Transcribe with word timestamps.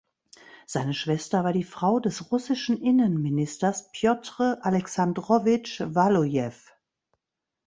Seine 0.65 0.95
Schwester 0.95 1.43
war 1.43 1.53
die 1.53 1.63
Frau 1.63 1.99
des 1.99 2.31
russischen 2.31 2.81
Innenministers 2.81 3.91
Pjotr 3.91 4.57
Alexandrowitsch 4.61 5.81
Walujew. 5.81 6.53